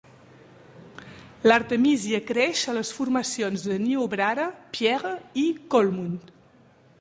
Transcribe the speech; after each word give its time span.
L'artemísia 1.51 2.21
creix 2.31 2.63
a 2.67 2.75
les 2.77 2.93
formacions 3.01 3.67
de 3.67 3.77
Niobrara, 3.85 4.47
Pierre 4.79 5.13
i 5.45 5.45
Coalmount. 5.75 6.19